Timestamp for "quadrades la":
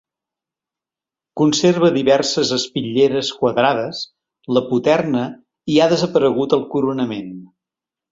3.41-4.63